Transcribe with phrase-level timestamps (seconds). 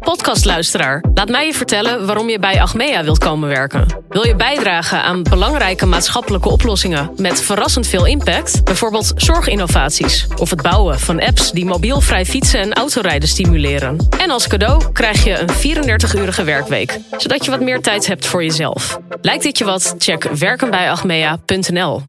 [0.00, 3.86] Podcastluisteraar, laat mij je vertellen waarom je bij Achmea wilt komen werken.
[4.08, 8.64] Wil je bijdragen aan belangrijke maatschappelijke oplossingen met verrassend veel impact?
[8.64, 14.08] Bijvoorbeeld zorginnovaties of het bouwen van apps die mobielvrij fietsen en autorijden stimuleren.
[14.18, 18.42] En als cadeau krijg je een 34-urige werkweek, zodat je wat meer tijd hebt voor
[18.42, 18.98] jezelf.
[19.22, 19.94] Lijkt dit je wat?
[19.98, 22.02] Check werkenbijachmea.nl.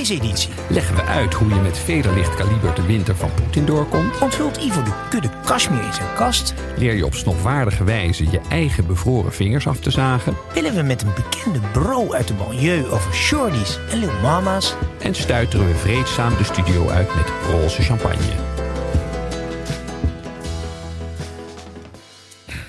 [0.00, 4.18] Deze editie leggen we uit hoe je met vederlicht kaliber de winter van Poetin doorkomt.
[4.18, 6.54] onthult Ivo de kudde kashmir in zijn kast.
[6.76, 10.36] Leer je op snopwaardige wijze je eigen bevroren vingers af te zagen.
[10.54, 14.74] Willen we met een bekende bro uit de banlieue over shorties en lil mama's.
[15.02, 18.34] En stuiteren we vreedzaam de studio uit met roze champagne.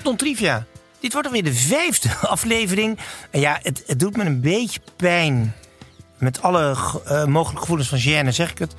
[0.03, 0.65] Don Trivia,
[0.99, 2.97] dit wordt alweer de vijfde aflevering.
[3.29, 5.53] En ja, het, het doet me een beetje pijn.
[6.21, 6.75] Met alle
[7.07, 8.73] uh, mogelijke gevoelens van gêne zeg ik het.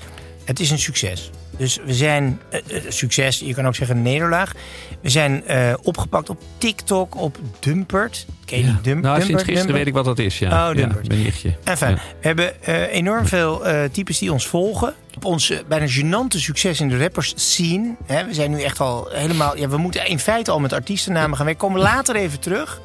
[0.44, 1.30] Het is een succes.
[1.56, 4.52] Dus we zijn, uh, succes, je kan ook zeggen een nederlaag.
[5.00, 8.26] We zijn uh, opgepakt op TikTok, op Dumpert.
[8.44, 8.70] Ken je ja.
[8.70, 9.76] Dump, nou, Dumpert, sinds gisteren Dumpert?
[9.76, 10.68] weet ik wat dat is, ja.
[10.68, 11.06] Oh, Dumpert.
[11.06, 11.56] Ja, mijn nichtje.
[11.64, 11.94] Enfin, Ja.
[11.94, 14.94] we hebben uh, enorm veel types die ons volgen.
[15.16, 17.94] Op ons bijna gênante succes in de rappers scene.
[18.06, 19.56] Hè, we zijn nu echt al helemaal...
[19.56, 21.46] Ja, we moeten in feite al met artiestennamen gaan.
[21.46, 22.80] We komen later even terug.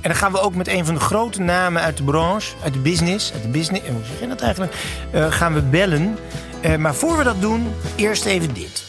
[0.00, 2.72] En dan gaan we ook met een van de grote namen uit de branche, uit
[2.72, 4.74] de business, uit de business, hoe zeg je dat eigenlijk,
[5.14, 6.18] uh, gaan we bellen.
[6.64, 8.84] Uh, maar voor we dat doen, eerst even dit.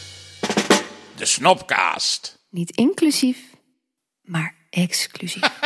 [1.16, 2.38] De Snopcast.
[2.50, 3.38] Niet inclusief,
[4.22, 5.60] maar exclusief.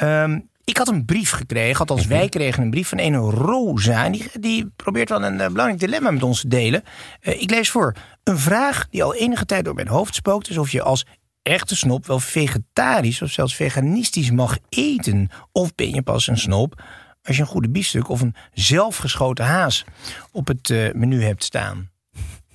[0.00, 4.04] um, ik had een brief gekregen, althans wij kregen een brief van een Rosa.
[4.04, 6.82] En die, die probeert wel een uh, belangrijk dilemma met ons te delen.
[7.22, 7.94] Uh, ik lees voor.
[8.24, 10.50] Een vraag die al enige tijd door mijn hoofd spookt...
[10.50, 11.04] is of je als
[11.42, 15.28] echte snop wel vegetarisch of zelfs veganistisch mag eten.
[15.52, 16.82] Of ben je pas een snop
[17.22, 19.84] als je een goede biefstuk of een zelfgeschoten haas
[20.32, 21.90] op het uh, menu hebt staan.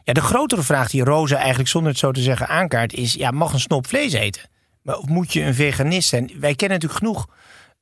[0.03, 3.13] Ja, de grotere vraag die Rosa eigenlijk zonder het zo te zeggen aankaart is...
[3.13, 4.49] ja, mag een snop vlees eten?
[4.81, 6.31] Maar of moet je een veganist zijn?
[6.39, 7.27] Wij kennen natuurlijk genoeg,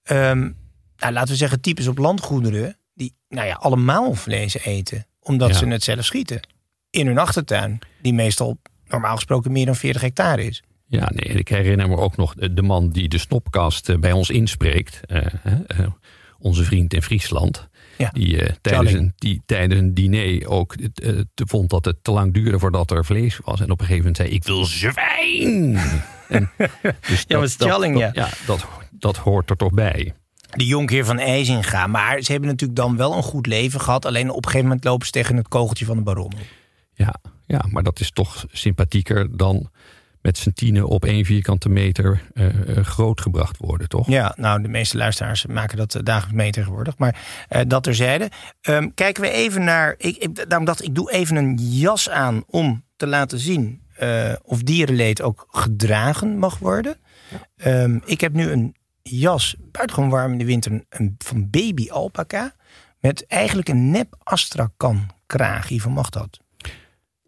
[0.03, 0.55] um,
[0.97, 2.77] nou, laten we zeggen, types op landgoederen...
[2.93, 5.55] die nou ja, allemaal vlees eten, omdat ja.
[5.55, 6.47] ze het zelf schieten.
[6.89, 8.57] In hun achtertuin, die meestal
[8.87, 10.63] normaal gesproken meer dan 40 hectare is.
[10.91, 14.99] Ja, nee, ik herinner me ook nog de man die de snopkast bij ons inspreekt.
[15.07, 15.21] Uh,
[15.79, 15.87] uh,
[16.39, 17.69] onze vriend in Friesland.
[17.97, 18.09] Ja.
[18.09, 20.75] Die, uh, tijdens, een, die tijdens een diner ook
[21.33, 23.59] te vond dat het te lang duurde voordat er vlees was.
[23.59, 25.77] En op een gegeven moment zei ik wil zwijn.
[26.29, 26.51] en,
[27.07, 28.09] dus ja, dat, dat, ja.
[28.13, 30.13] ja dat, dat hoort er toch bij.
[30.49, 31.87] De jonkheer van IJzinga.
[31.87, 34.05] Maar ze hebben natuurlijk dan wel een goed leven gehad.
[34.05, 36.33] Alleen op een gegeven moment lopen ze tegen het kogeltje van de baron.
[36.93, 37.15] Ja,
[37.45, 39.69] ja, maar dat is toch sympathieker dan
[40.21, 44.07] met z'n tienen op één vierkante meter uh, uh, grootgebracht worden, toch?
[44.07, 46.97] Ja, nou, de meeste luisteraars maken dat uh, dagelijks mee tegenwoordig.
[46.97, 47.15] Maar
[47.67, 48.29] dat terzijde.
[48.61, 49.95] Um, kijken we even naar...
[49.97, 53.81] Ik, ik, daarom dacht ik, doe even een jas aan om te laten zien...
[54.43, 56.95] of dierenleed ook gedragen mag worden.
[57.55, 57.81] Ja.
[57.83, 60.71] Um, ik heb nu een jas, buitengewoon warm in de winter...
[60.71, 62.53] Een, een, van baby alpaca...
[62.99, 65.67] met eigenlijk een nep astrakan kraag.
[65.67, 66.39] Hiervan mag dat.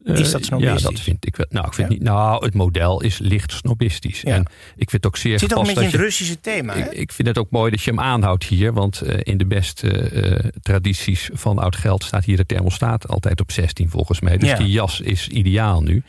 [0.03, 0.81] Is dat snobistisch?
[0.81, 1.45] Ja, dat vind ik wel.
[1.49, 1.93] Nou, ik vind ja.
[1.93, 2.03] niet.
[2.03, 4.21] Nou, het model is licht snobistisch.
[4.21, 4.33] Ja.
[4.33, 4.41] En
[4.75, 5.31] ik vind het ook zeer.
[5.31, 6.73] Het zit ook een beetje het Russische thema.
[6.73, 8.73] Ik, ik, vind het ook mooi dat je hem aanhoudt hier.
[8.73, 13.41] Want uh, in de beste uh, tradities van oud geld staat hier de thermostaat altijd
[13.41, 14.37] op 16 volgens mij.
[14.37, 14.57] Dus ja.
[14.57, 16.03] die jas is ideaal nu.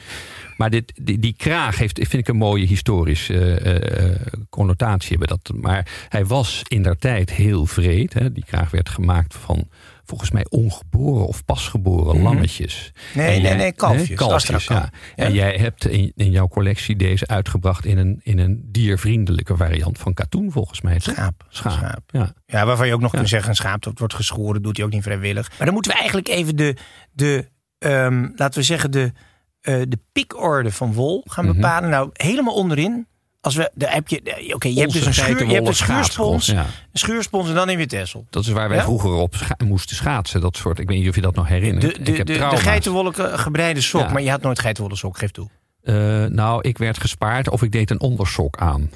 [0.56, 5.28] Maar dit, die, die kraag heeft, vind ik een mooie historische uh, connotatie hebben.
[5.28, 8.12] Dat, maar hij was in der tijd heel vreed.
[8.12, 8.32] Hè.
[8.32, 9.68] Die kraag werd gemaakt van
[10.04, 12.92] volgens mij ongeboren of pasgeboren lammetjes.
[12.94, 13.18] Mhm.
[13.18, 14.08] Nee, En nee, jij- nee, kalfjes.
[14.08, 14.90] hè, kalfjes Astrakhan.
[15.16, 15.24] ja.
[15.24, 19.98] En jij hebt in, in jouw collectie deze uitgebracht in een, in een diervriendelijke variant
[19.98, 20.98] van katoen, volgens mij.
[20.98, 21.44] Schaap.
[21.48, 21.72] Schaap.
[21.72, 22.02] Schaap.
[22.06, 22.32] Ja.
[22.46, 24.92] Ja, waarvan je ook nog kunt zeggen: een schaap dat wordt geschoren, doet hij ook
[24.92, 25.48] niet vrijwillig.
[25.56, 26.76] Maar dan moeten we eigenlijk even de,
[27.12, 27.48] de
[27.78, 29.12] ehm, laten we zeggen, de,
[29.60, 31.54] eh de pikorde van wol gaan Mhm.
[31.54, 31.90] bepalen.
[31.90, 33.06] Nou, helemaal onderin.
[33.44, 35.74] Als we, daar heb je, eh, oké, je hebt dus een, schuur, je hebt een
[35.74, 36.60] geitenwolle schuurspons, Ja.
[36.60, 38.26] een schuurspons en dan neem je tessel.
[38.30, 38.82] Dat is waar wij Ja?
[38.84, 40.40] vroeger op scha- moesten schaatsen.
[40.40, 41.80] Dat soort, ik weet niet of je dat nog herinnert.
[41.82, 44.12] De, ik de, heb de, de geitenwolle ge- gebreide sok, Ja.
[44.12, 45.48] maar je had nooit geitenwolle sok, geef toe.
[45.82, 45.94] Eh,
[46.24, 48.90] nou, ik werd gespaard of ik deed een ondersok aan.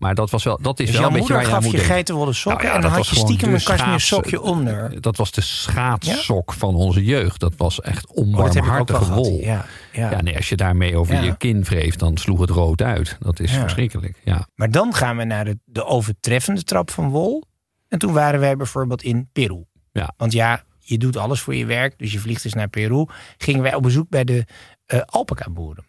[0.00, 1.72] Maar dat, was wel, dat is Dus wel een beetje moeder waar je aan gaf
[1.72, 5.00] moet je geitenwolle sokken Nou ja, en dan had je stiekem een schaats- sokje onder.
[5.00, 7.40] Dat was de schaatssok van onze jeugd.
[7.40, 9.16] Dat was echt Oh, onbarmhartige gehad.
[9.16, 9.40] wol.
[9.40, 10.10] Ja, ja.
[10.10, 13.16] Ja, nee, als je daarmee over je kin wreef, dan sloeg het rood uit.
[13.20, 14.20] Dat is verschrikkelijk.
[14.24, 14.48] Ja.
[14.54, 17.44] Maar dan gaan we naar de, de overtreffende trap van wol.
[17.88, 19.64] En toen waren wij bijvoorbeeld in Peru.
[19.92, 20.12] Ja.
[20.16, 23.06] Want ja, je doet alles voor je werk, dus je vliegt dus naar Peru.
[23.38, 24.44] Gingen wij op bezoek bij de
[24.86, 25.84] eh alpaca-boeren.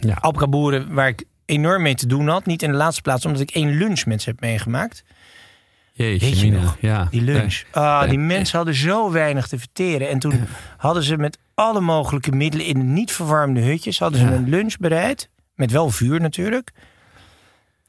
[0.00, 0.14] Ja.
[0.20, 2.46] Alpaca-boeren waar ik enorm mee te doen had.
[2.46, 5.04] Niet in de laatste plaats, omdat ik één lunch met ze heb meegemaakt.
[5.92, 6.76] Jeetje, nog?
[6.80, 7.06] Ja.
[7.10, 7.62] Die lunch.
[7.70, 10.08] Ah, die mensen hadden zo weinig te verteren.
[10.08, 13.98] En toen hadden ze met alle mogelijke middelen in niet verwarmde hutjes...
[13.98, 14.32] hadden ze Ja.
[14.32, 15.28] een lunch bereid.
[15.54, 16.70] Met wel vuur natuurlijk.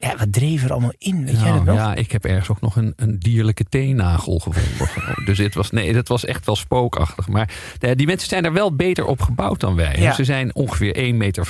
[0.02, 1.26] Ja, wat dreef er allemaal in?
[1.26, 1.76] Weet jij Nou, dat nog?
[1.76, 5.26] Ja, ik heb ergens ook nog een, een dierlijke teennagel gevonden.
[5.26, 7.28] dus dit was, nee, dat was echt wel spookachtig.
[7.28, 7.54] Maar
[7.96, 9.96] die mensen zijn er wel beter op gebouwd dan wij.
[10.00, 10.14] Ja.
[10.14, 11.46] Ze zijn ongeveer 1,55 meter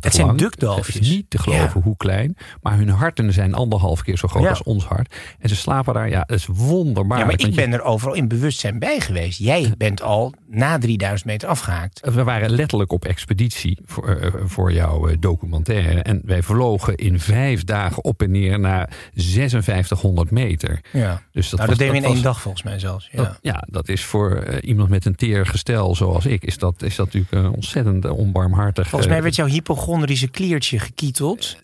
[0.00, 0.94] Het zijn dukdalfjes.
[0.94, 1.80] Het is niet te geloven Ja.
[1.82, 2.36] hoe klein.
[2.62, 4.48] Maar hun harten zijn anderhalf keer zo groot Ja.
[4.48, 5.14] als ons hart.
[5.38, 7.30] En ze slapen daar, ja, dat is wonderbaarlijk.
[7.40, 9.38] Ja, maar ik ben er overal in bewustzijn bij geweest.
[9.38, 12.00] Jij bent al na 3000 meter afgehaakt.
[12.14, 16.02] We waren letterlijk op expeditie voor, eh, voor jouw eh, documentaire.
[16.02, 20.80] En wij vlogen in vijf dagen op en neer naar 5600 meter.
[20.92, 21.22] Ja.
[21.32, 23.08] Dus dat nou, dat deden we in was- één dag volgens mij zelfs.
[23.12, 23.16] Ja.
[23.16, 26.82] Dat, ja, dat is voor eh, iemand met een teer gestel zoals ik, is dat,
[26.82, 28.88] is dat natuurlijk een ontzettend onbarmhartig.
[28.88, 31.56] Volgens mij werd jouw hypochondrische kliertje gekieteld.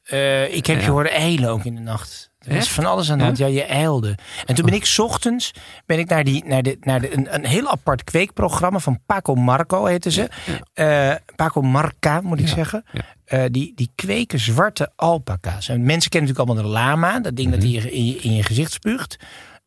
[0.50, 2.27] Ik heb je horen eilen ook in de nacht.
[2.48, 3.26] Er was van alles aan de Ja?
[3.26, 3.38] hand.
[3.38, 4.14] Ja, je eilde.
[4.46, 5.50] En toen ben ik 's ochtends
[5.86, 9.34] ben ik naar, die, naar, de, naar de, een, een heel apart kweekprogramma van Paco
[9.34, 10.28] Marco heette ze.
[10.74, 12.84] Eh, Paco Marca moet ik zeggen.
[13.24, 15.68] Eh, die, die kweken zwarte alpaca's.
[15.68, 17.20] En mensen kennen natuurlijk allemaal de lama.
[17.20, 17.68] Dat ding dat Mhm.
[17.68, 19.16] in je, in je, in je gezicht spuugt.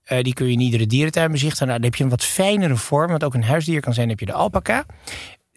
[0.03, 1.67] Eh, die kun je in iedere dierentuin bezichtigen.
[1.67, 3.11] Nou, dan heb je een wat fijnere vorm.
[3.11, 4.85] Wat ook een huisdier kan zijn, heb je de alpaca.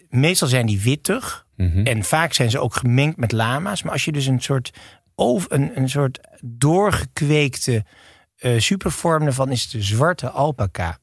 [0.09, 1.45] Meestal zijn die wittig.
[1.57, 1.85] mhm.
[1.85, 3.83] En vaak zijn ze ook gemengd met lama's.
[3.83, 4.71] Maar als je dus een soort,
[5.15, 7.85] over, een, een soort doorgekweekte
[8.37, 10.97] eh, supervorm ervan is, de zwarte alpaca.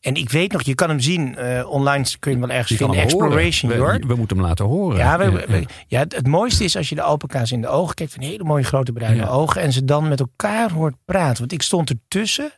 [0.00, 1.36] En ik weet nog, je kan hem zien.
[1.36, 2.96] eh, online kun je hem wel ergens vinden.
[2.96, 3.20] hem horen.
[3.38, 4.98] Exploration we, moeten hem laten horen.
[4.98, 5.66] Ja, we- Ja, we- ja.
[5.86, 8.12] ja, het, het mooiste is als je de alpaca's in de ogen kijkt.
[8.12, 9.28] Van hele mooie grote bruine Ja.
[9.28, 9.60] ogen.
[9.62, 11.38] En ze dan met elkaar hoort praten.
[11.38, 12.50] Want ik stond ertussen.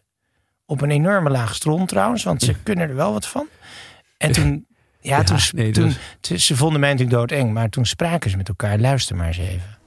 [0.66, 2.22] Op een enorme laag stront trouwens.
[2.22, 3.46] Want ze kunnen er wel wat van.
[4.18, 4.66] En toen...
[5.00, 7.52] Ja, toen, nee, toen, dat toen- ze vonden mij natuurlijk doodeng.
[7.52, 8.78] Maar toen spraken ze met elkaar.
[8.78, 9.78] Luister maar eens even.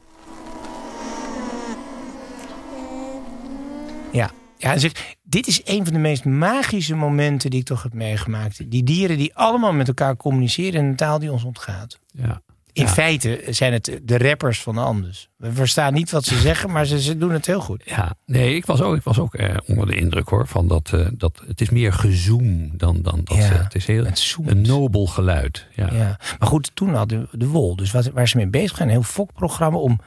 [4.15, 4.31] Ja.
[4.57, 4.91] Ja, en zeg,
[5.23, 8.71] dit is een van de meest magische momenten die ik toch heb meegemaakt.
[8.71, 11.99] Die dieren die allemaal met elkaar communiceren in een taal die ons ontgaat.
[12.11, 12.41] Ja.
[12.71, 12.89] In Ja.
[12.89, 15.29] feite zijn het de rappers van de Andes.
[15.37, 17.81] We verstaan niet wat ze zeggen, maar ze, ze doen het heel goed.
[17.85, 20.47] Ja, nee, ik was ook, ik was ook eh, onder de indruk hoor.
[20.47, 23.37] Van dat, eh, dat, het is meer gezoom dan, dan dat.
[23.37, 25.67] Ja, eh, het is heel het een nobel geluid.
[25.75, 25.89] Ja.
[25.93, 26.19] Ja.
[26.39, 27.75] Maar goed, toen hadden we de wol.
[27.75, 29.99] Dus wat, waar ze mee bezig zijn, een heel fokprogramma om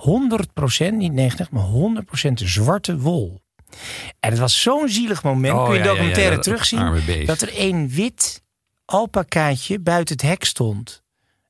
[0.00, 1.66] 100%, niet 90, maar
[2.28, 3.40] 100% zwarte wol.
[4.20, 5.54] En het was zo'n zielig moment.
[5.54, 7.26] Oh, Kun je ja, documentaire ja, dat terugzien.
[7.26, 8.42] Dat er één wit
[8.84, 11.02] alpacaatje buiten het hek stond.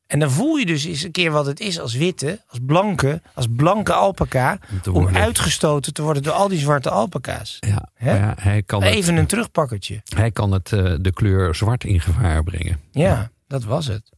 [0.07, 3.23] En dan voel je dus eens een keer wat het is als witte, als blanke,
[3.35, 4.59] als blanke alpaca.
[4.93, 7.57] Om uitgestoten te worden door al die zwarte alpaca's.
[7.61, 10.03] Ja, ja, hij kan Even het, een terugpakkertje.
[10.17, 12.81] hij kan het eh, de kleur zwart in gevaar brengen.
[12.91, 14.11] Ja, dat was het.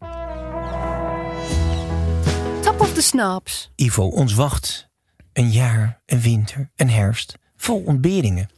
[3.03, 3.71] Snaps.
[3.77, 4.89] Ivo, ons wacht
[5.33, 8.49] een jaar, een winter, een herfst vol ontberingen.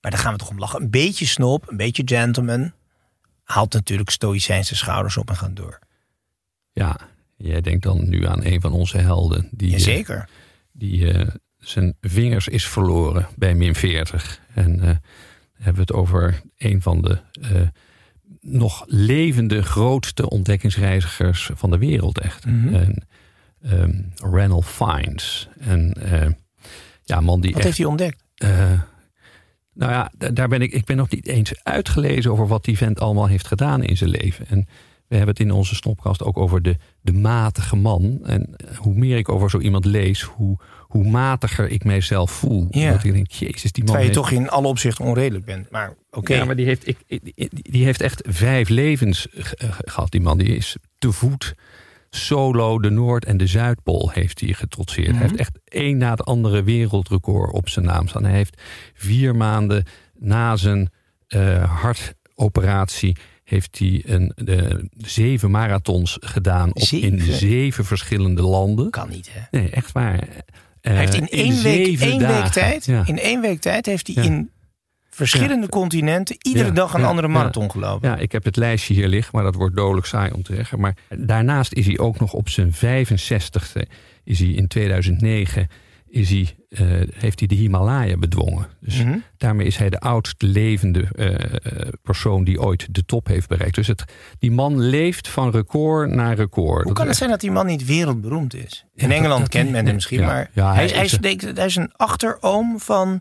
[0.00, 0.82] Maar daar gaan we toch om lachen.
[0.82, 2.72] Een beetje snop, een beetje gentleman.
[3.42, 5.78] Haalt natuurlijk stoïcijnse schouders op en gaat door.
[6.72, 6.96] Ja,
[7.36, 9.48] jij denkt dan nu aan een van onze helden.
[9.50, 10.28] Die, eh, Jazeker.
[10.72, 11.28] die eh,
[11.58, 14.40] zijn vingers is verloren bij min 40.
[14.54, 14.96] En eh,
[15.52, 17.68] hebben we het over een van de eh,
[18.40, 22.46] nog levende grootste ontdekkingsreizigers van de wereld echt.
[22.46, 22.74] Mhm.
[22.74, 23.06] En,
[23.64, 25.48] ehm, Ranulph Fiennes.
[25.60, 26.26] En eh,
[27.04, 28.22] ja, man die Wat echt heeft hij ontdekt?
[28.34, 28.72] eh,
[29.74, 32.76] nou ja, da- daar ben ik, ik ben nog niet eens uitgelezen over wat die
[32.76, 34.46] vent allemaal heeft gedaan in zijn leven.
[34.48, 34.66] En
[35.08, 38.18] We hebben het in onze snopkast ook over de, de matige man.
[38.24, 42.66] En hoe meer ik over zo iemand lees, hoe, hoe matiger ik mijzelf voel.
[42.70, 42.90] Ja.
[42.90, 45.70] Dat ik denk, jezus, die man Terwijl je heeft- toch in alle opzichten onredelijk bent.
[45.70, 46.34] Maar oké.
[46.34, 46.98] Ja, maar die heeft, ik,
[47.50, 50.38] die heeft echt vijf levens ge- ge- gehad, die man.
[50.38, 51.54] Die is te voet
[52.16, 55.08] solo de Noord- en de Zuidpool heeft hij getrotseerd.
[55.08, 55.16] Mhm.
[55.18, 58.24] Hij heeft echt één na het andere wereldrecord op zijn naam staan.
[58.24, 58.62] Hij heeft
[58.94, 59.84] vier maanden
[60.18, 60.90] na zijn
[61.26, 63.16] eh, hartoperatie...
[63.44, 67.84] heeft hij een, de, zeven marathons gedaan op, in Zeven?
[67.84, 68.90] verschillende landen.
[68.90, 69.58] Kan niet, hè?
[69.58, 70.18] Nee, echt waar.
[70.20, 70.28] Eh,
[70.80, 73.06] Hij heeft in één, week, één week tijd, Ja.
[73.06, 74.30] in één week tijd heeft hij Ja.
[74.30, 74.50] in
[75.14, 78.08] verschillende continenten iedere dag een andere marathon gelopen.
[78.08, 80.80] Ja, ik heb het lijstje hier liggen, maar dat wordt dodelijk saai om te zeggen.
[80.80, 83.80] Maar daarnaast is hij ook nog op zijn 65ste,
[84.24, 85.68] is hij in 2009,
[86.08, 88.66] is hij, eh, heeft hij de Himalaya bedwongen.
[88.80, 89.16] Dus Mhm.
[89.36, 93.74] daarmee is hij de oudst levende eh, persoon die ooit de top heeft bereikt.
[93.74, 94.04] Dus het,
[94.38, 96.74] die man leeft van record naar record.
[96.76, 98.84] Hoe Dat kan het zijn dat die man niet wereldberoemd is?
[98.94, 100.26] In Engeland dat- kent men hem misschien, ja.
[100.26, 103.20] maar Ja, hij, hij is, hij, is een- denk- hij is een achteroom van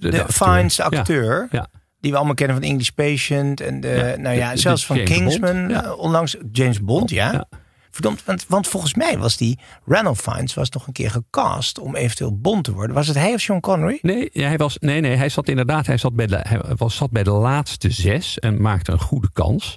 [0.00, 0.48] de, de acteur.
[0.56, 0.84] finest Ja.
[0.84, 1.48] acteur.
[1.50, 1.66] Ja.
[2.00, 3.60] Die we allemaal kennen van English Patient.
[3.60, 5.56] En de, Ja, nou ja, de- de zelfs van James Kingsman.
[5.66, 5.84] Bond, ja.
[5.84, 7.32] eh, onlangs James Bond, ja.
[7.32, 7.44] Ja.
[7.90, 11.96] Verdomd, want, want volgens mij was die Randolph Fiennes was nog een keer gecast om
[11.96, 12.94] eventueel Bond te worden.
[12.96, 13.98] Was het hij of Sean Connery?
[14.02, 17.10] Nee, hij was, nee, nee, hij zat inderdaad hij zat bij, de, hij was, zat
[17.10, 19.76] bij de laatste zes en maakte een goede kans.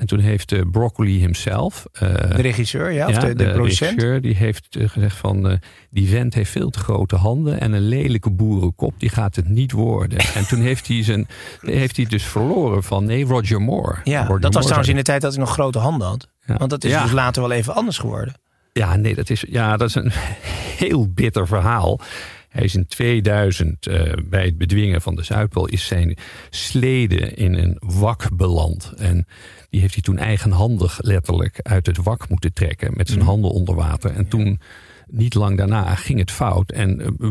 [0.00, 3.90] En toen heeft eh, Broccoli himself, eh, De regisseur, ja, of ja, de, de, producent.
[3.90, 7.88] regisseur, die heeft eh, gezegd van die vent heeft veel te grote handen en een
[7.88, 10.18] lelijke boerenkop, die gaat het niet worden.
[10.34, 11.28] en toen heeft hij, zijn,
[11.60, 13.96] heeft hij dus verloren van nee, Roger Moore.
[14.04, 16.28] Ja, Roger dat was trouwens in de tijd dat hij nog grote handen had.
[16.46, 16.56] Ja.
[16.56, 17.02] Want dat is Ja.
[17.02, 18.34] dus later wel even anders geworden.
[18.72, 20.12] Ja, nee, dat is, ja, dat is een
[20.84, 22.00] heel bitter verhaal.
[22.48, 26.16] Hij is in 2000 eh, bij het bedwingen van de Zuidpool is zijn
[26.50, 28.92] slede in een wak beland.
[28.98, 29.26] En
[29.70, 33.74] die heeft hij toen eigenhandig letterlijk uit het wak moeten trekken met zijn handen onder
[33.74, 34.14] water.
[34.14, 34.60] En toen,
[35.06, 37.30] niet lang daarna, ging het fout en eh,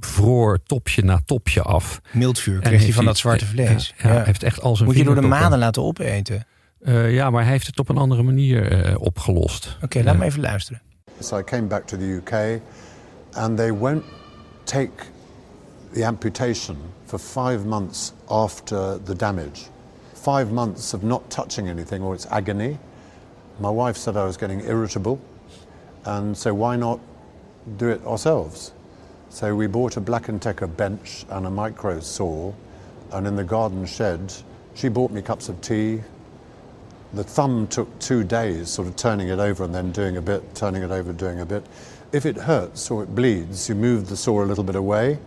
[0.00, 2.00] vroor topje na topje af.
[2.12, 3.94] Mildvuur En kreeg hij van dat zwarte vlees.
[3.96, 6.46] Ja, ja, hij heeft echt al zijn Moet je door de maden laten opeten.
[6.80, 9.76] Eh, ja, maar hij heeft het op een andere manier eh, opgelost.
[9.82, 10.82] Oké, laat me even luisteren.
[11.20, 12.60] So I came back to the UK,
[13.32, 14.04] and they won't
[14.64, 14.90] take
[15.92, 19.60] the amputation for five months after the damage.
[20.20, 22.78] Five months of not touching anything, or it's agony.
[23.58, 25.18] My wife said I was getting irritable,
[26.04, 27.00] and so why not
[27.78, 28.72] do it ourselves?
[29.30, 32.52] So we bought a Black & Decker bench and a micro saw,
[33.12, 34.34] and in the garden shed,
[34.74, 36.02] she bought me cups of tea,
[37.14, 40.54] the thumb took two days, sort of turning it over and then doing a bit,
[40.54, 41.64] turning it over, doing a bit.
[42.12, 45.18] If it hurts or it bleeds, you move the saw a little bit away.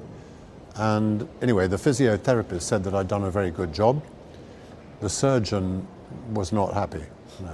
[0.75, 4.03] And anyway, the physiotherapist said that I'd done a very good job.
[5.03, 5.85] The surgeon
[6.33, 7.03] was not happy.
[7.41, 7.51] No.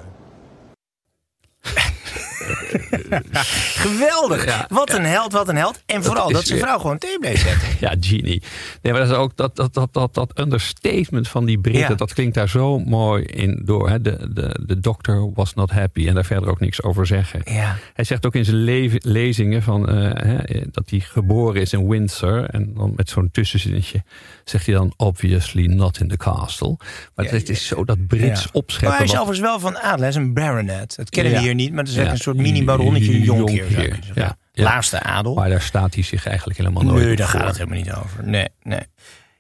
[3.86, 4.46] Geweldig.
[4.46, 5.82] Ja, wat een held, wat een held.
[5.86, 7.68] En vooral dat zijn vrouw gewoon thee bleef zetten.
[7.80, 8.44] Ja, genie.
[8.82, 11.90] Nee, maar dat is ook dat, dat, dat, dat, dat understatement van die Britten.
[11.90, 11.96] Ja.
[11.96, 13.90] Dat klinkt daar zo mooi in door.
[13.90, 14.02] Hè?
[14.02, 16.08] De, de, de doctor was not happy.
[16.08, 17.42] En daar verder ook niks over zeggen.
[17.46, 17.78] Ja.
[17.94, 21.88] Hij zegt ook in zijn le- lezingen van, eh, hè, dat hij geboren is in
[21.88, 22.44] Windsor.
[22.50, 24.04] En dan met zo'n tussenzinnetje
[24.44, 24.94] zegt hij dan...
[24.98, 26.78] obviously not in the castle.
[27.16, 28.50] Maar het is zo dat Brits Ja.
[28.52, 28.88] opscheppen.
[28.90, 30.00] Maar hij is overigens wel van adel.
[30.00, 30.96] Hij is een baronet.
[30.96, 31.74] Dat kennen we hier niet.
[31.74, 33.72] Maar dat is echt een soort mini-baronnetje, een jonkheer.
[33.72, 34.38] Jonkheer, ja.
[34.54, 34.64] Ja.
[34.64, 35.34] Laagste adel.
[35.34, 37.40] Maar daar staat hij zich eigenlijk helemaal nooit Nee, daar voor.
[37.40, 38.28] gaat het helemaal niet over.
[38.28, 38.82] Nee, nee.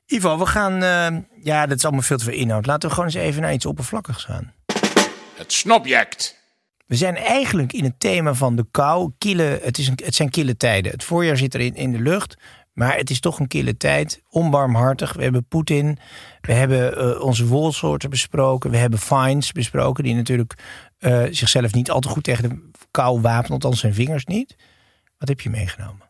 [0.05, 0.73] Ivo, we gaan...
[0.83, 2.65] eh, ja, dat is allemaal veel te veel inhoud.
[2.65, 4.53] Laten we gewoon eens even naar iets oppervlakkigs gaan.
[5.37, 6.37] Het snobject.
[6.85, 9.11] We zijn eigenlijk in het thema van de kou.
[9.17, 10.91] Kille, het, is een, het zijn kille tijden.
[10.91, 12.37] Het voorjaar zit er in, in de lucht.
[12.73, 14.21] Maar het is toch een kille tijd.
[14.29, 15.13] Onbarmhartig.
[15.13, 15.97] We hebben Poetin.
[16.41, 18.71] We hebben eh, onze wolsoorten besproken.
[18.71, 20.03] We hebben Fines besproken.
[20.03, 20.53] Die natuurlijk
[20.97, 23.51] eh, zichzelf niet al te goed tegen de kou wapenen.
[23.51, 24.55] Althans zijn vingers niet.
[25.17, 26.07] Wat heb je meegenomen?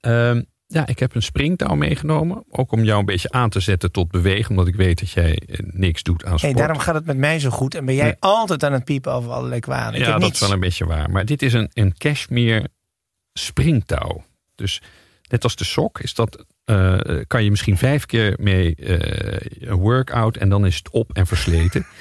[0.00, 2.44] Ehm, ja, ik heb een springtouw meegenomen.
[2.50, 4.50] Ook om jou een beetje aan te zetten tot bewegen.
[4.50, 6.56] Omdat ik weet dat jij eh, niks doet aan Hey, sport.
[6.56, 7.74] daarom gaat het met mij zo goed.
[7.74, 8.16] En ben jij Nee.
[8.18, 10.00] altijd aan het piepen over allerlei kwaden.
[10.00, 10.32] Ik ja, dat niets.
[10.32, 11.10] is wel een beetje waar.
[11.10, 12.68] Maar dit is een, een cashmere
[13.32, 14.24] springtouw.
[14.54, 14.82] Dus
[15.28, 19.76] net als de sok is dat, eh, kan je misschien vijf keer mee eh, een
[19.76, 21.86] workout en dan is het op en versleten.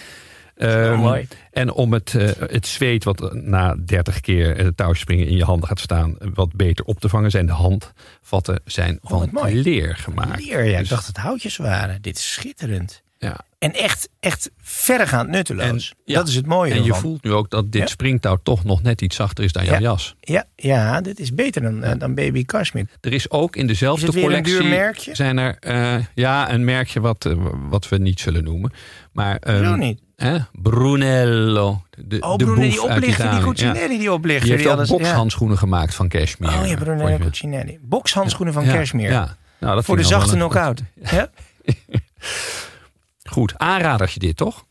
[0.98, 1.28] Mooi.
[1.52, 5.68] en om het, eh, het zweet wat na 30 keer het touwspringen in je handen
[5.68, 9.62] gaat staan, wat beter op te vangen, zijn de handvatten zijn Oh, van mooi.
[9.62, 10.46] leer gemaakt.
[10.46, 10.72] Leer, ja.
[10.74, 12.02] Ik Dus- dacht dat het houtjes waren.
[12.02, 13.04] Dit is schitterend.
[13.18, 13.38] ja.
[13.60, 15.90] En echt, echt verregaand nutteloos.
[15.90, 16.16] En- ja.
[16.16, 17.02] Dat is het mooie En je ervan.
[17.02, 17.88] voelt nu ook dat dit Ja.
[17.88, 19.80] springtouw toch nog net iets zachter is dan jouw Ja.
[19.80, 20.16] jas.
[20.20, 22.88] Ja, ja, dit is beter dan, eh, dan Baby Cashmere.
[23.02, 24.58] Er is ook in dezelfde Is een collectie.
[24.60, 25.16] duur merkje?
[25.16, 27.36] Zijn er, eh, ja, een merkje wat,
[27.70, 28.72] wat we niet zullen noemen.
[29.12, 30.00] Maar, Zo niet.
[30.16, 30.38] Hè?
[30.52, 31.84] Brunello.
[31.98, 33.40] De, Oh, de Brunelli, die oplichter, die.
[33.40, 34.00] Cucinelli, Ja.
[34.00, 34.42] die oplichter.
[34.44, 34.96] Die heeft die ook alles- ja.
[34.98, 36.60] bokshandschoenen gemaakt van cashmere.
[36.62, 37.78] Oh ja, Brunello Cucinelli.
[37.82, 39.12] Bokshandschoenen van Cashmere.
[39.12, 39.38] Ja.
[39.60, 40.82] Nou, dat Voor de zachte knock-out.
[41.12, 41.30] Ja?
[43.24, 44.66] Goed, aanradertje dit, toch?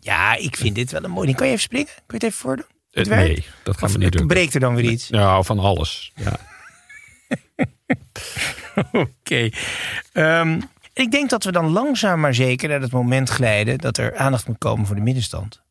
[0.00, 1.26] ja, ik vind dit wel een mooi.
[1.26, 1.36] ding.
[1.38, 1.86] Kan je even springen?
[1.86, 2.64] Kun je het even voordoen?
[2.90, 3.26] Eh, werkt?
[3.26, 4.26] nee, dat gaan Of we niet doen.
[4.26, 5.08] breekt er dan weer iets?
[5.08, 6.12] Ja, van alles.
[6.16, 6.36] Ja.
[8.92, 9.50] Oké.
[10.92, 14.46] Ik denk dat we dan langzaam maar zeker naar het moment glijden dat er aandacht
[14.46, 15.62] moet komen voor de middenstand.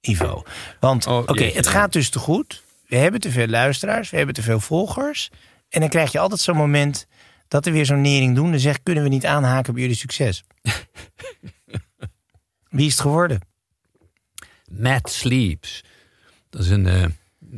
[0.00, 0.42] Ivo.
[0.80, 2.62] Want Oh, oké, het gaat dus te goed.
[2.86, 5.30] We hebben te veel luisteraars, we hebben te veel volgers.
[5.68, 7.06] En dan krijg je altijd zo'n moment
[7.48, 8.50] dat er weer zo'n nering doen.
[8.50, 10.44] Dan zegt, kunnen we niet aanhaken bij jullie succes?
[12.68, 13.40] Wie is het geworden?
[14.70, 15.84] Matt Sleeps.
[16.50, 16.86] Dat is een...
[16.86, 17.04] eh,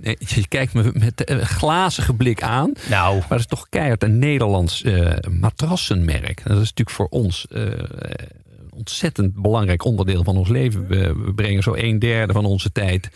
[0.00, 2.72] nee, je kijkt me met een glazige blik aan.
[2.88, 6.40] Nou, Maar dat is toch keihard een Nederlands eh, matrassenmerk.
[6.44, 10.86] Dat is natuurlijk voor ons eh, een ontzettend belangrijk onderdeel van ons leven.
[10.86, 13.10] We, we brengen zo een derde van onze tijd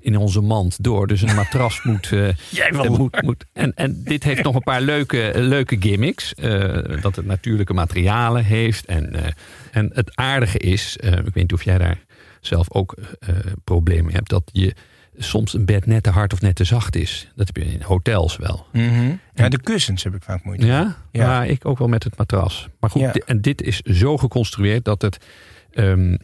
[0.00, 1.06] in onze mand door.
[1.06, 2.12] Dus een matras moet...
[2.12, 2.96] eh, Jij wel.
[2.96, 6.34] moet, moet en, en dit heeft nog een paar leuke, leuke gimmicks.
[7.00, 8.84] dat het natuurlijke materialen heeft.
[8.84, 9.14] En,
[9.70, 12.04] en het aardige is, ik weet niet of jij daar
[12.40, 12.94] zelf ook
[13.64, 14.28] problemen hebt...
[14.28, 14.74] dat je
[15.16, 17.28] soms een bed net te hard of net te zacht is.
[17.34, 18.66] Dat heb je in hotels wel.
[18.72, 19.10] Mhm.
[19.34, 20.66] ja, de kussens heb ik vaak moeite.
[20.66, 20.96] Ja?
[21.10, 21.26] Ja.
[21.26, 22.68] maar ik ook wel met het matras.
[22.80, 23.12] Maar goed, Ja.
[23.12, 25.18] en dit is zo geconstrueerd dat het
[25.72, 26.16] ehm,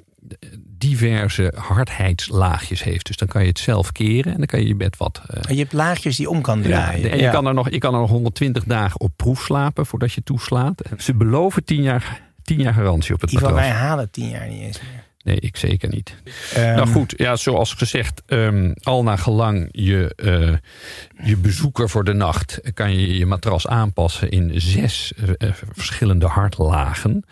[0.79, 3.07] diverse hardheidslaagjes heeft.
[3.07, 5.21] Dus dan kan je het zelf keren en dan kan je je bed wat...
[5.27, 7.11] eh, En je hebt laagjes die om kan ja, draaien.
[7.11, 10.13] en je, kan er nog, je kan er nog 120 dagen op proef slapen voordat
[10.13, 10.81] je toeslaat.
[10.81, 13.69] En ze beloven 10 jaar, 10 jaar garantie op het Ivan, matras.
[13.69, 15.07] wij halen tien jaar niet eens meer.
[15.25, 16.15] Nee, ik zeker niet.
[16.55, 22.05] Ehm, Nou goed, ja, zoals gezegd, ehm, al naar gelang je, eh, je bezoeker voor
[22.05, 22.61] de nacht...
[22.75, 27.25] kan je je matras aanpassen in zes eh, eh, verschillende hardlagen.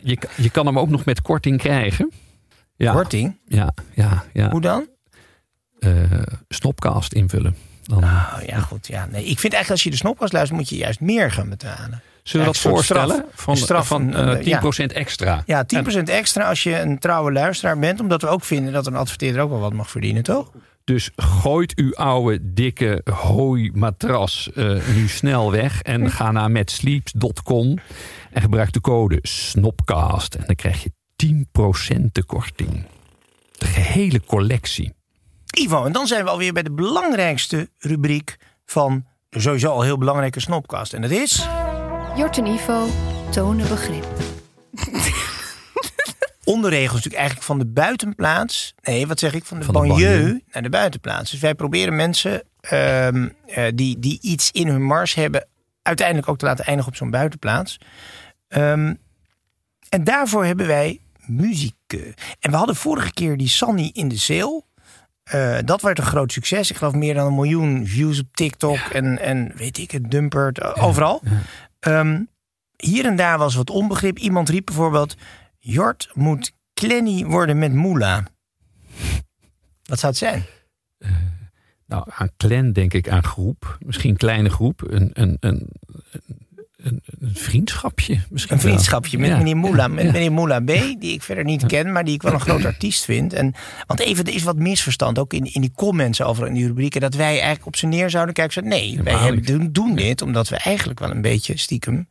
[0.00, 2.12] Je, je kan hem ook nog met korting krijgen.
[2.76, 3.38] Ja, Korting?
[3.48, 4.50] ja, ja, ja.
[4.50, 4.88] Hoe dan?
[6.48, 7.56] Snopcast invullen.
[7.82, 8.86] Dan Oh ja, goed.
[8.86, 9.06] Ja.
[9.06, 12.02] Nee, ik vind eigenlijk als je de snopkast luistert, moet je juist meer gaan betalen.
[12.26, 13.16] Zullen we dat voorstellen?
[13.16, 13.30] straf.
[13.34, 14.60] Van, straf, van een, eh, eh, ja.
[14.60, 15.42] 10% extra.
[15.46, 18.00] Ja, 10% extra als je een trouwe luisteraar bent.
[18.00, 20.50] Omdat we ook vinden dat een adverteerder ook wel wat mag verdienen, toch?
[20.84, 25.82] Dus gooit uw oude, dikke hooimatras eh nu snel weg.
[25.82, 27.78] En ga naar metsleeps.com.
[28.30, 30.34] En gebruik de code SNOPCAST.
[30.34, 30.90] En dan krijg je
[31.96, 32.86] 10% de korting.
[33.52, 34.94] De gehele collectie.
[35.58, 39.98] Ivo, en dan zijn we alweer bij de belangrijkste rubriek van de sowieso al heel
[39.98, 40.92] belangrijke snopkast.
[40.92, 41.46] En dat is...
[42.16, 42.86] Jort en Ivo
[43.30, 44.06] tonen begrip.
[46.44, 48.74] onderregels natuurlijk eigenlijk van de buitenplaats.
[48.82, 49.44] Nee, wat zeg ik?
[49.44, 50.42] Van de, Van de banlieue, banlieue.
[50.52, 51.30] naar de buitenplaats.
[51.30, 55.46] Dus wij proberen mensen ehm, eh, die, die iets in hun mars hebben...
[55.82, 57.78] uiteindelijk ook te laten eindigen op zo'n buitenplaats.
[58.48, 58.94] Ehm,
[59.88, 61.74] en daarvoor hebben wij muziek.
[62.40, 64.66] En we hadden vorige keer die Sanny in de Zeel.
[65.22, 66.70] Eh, dat werd een groot succes.
[66.70, 68.78] Ik geloof meer dan een miljoen views op TikTok.
[68.78, 71.22] En, en weet ik het, Dumpert, eh, overal.
[71.86, 72.22] Ehm,
[72.76, 74.18] hier en daar was wat onbegrip.
[74.18, 75.16] Iemand riep bijvoorbeeld...
[75.58, 78.24] Jort moet Clenny worden met Moela.
[79.82, 80.44] Wat zou het zijn?
[81.86, 83.78] Nou, aan clan denk ik aan groep.
[83.80, 84.82] Misschien kleine groep.
[84.82, 85.68] Een, een, een,
[86.86, 88.20] een vriendschapje.
[88.30, 88.70] Misschien Een wel.
[88.72, 89.82] vriendschapje met Ja, meneer Moela.
[89.82, 90.12] ja, Met ja.
[90.12, 90.66] meneer Moela B.
[90.66, 93.32] Die ik verder niet ken, maar die ik wel een groot artiest vind.
[93.32, 93.54] En,
[93.86, 95.18] want even, er is wat misverstand.
[95.18, 97.00] Ook in, in die comments over in die rubrieken.
[97.00, 98.68] Dat wij eigenlijk op z'n neer zouden kijken.
[98.68, 102.08] Nee, wij hebben, doen, doen dit omdat we eigenlijk wel een beetje stiekem